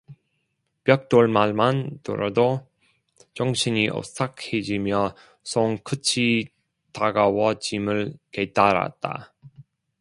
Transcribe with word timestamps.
벽돌 0.83 1.27
말만 1.31 1.99
들어도 2.01 2.67
전신이 3.35 3.91
오싹해지며 3.91 5.15
손끝이 5.43 6.47
따가워짐을 6.91 8.17
깨달았다. 8.31 9.35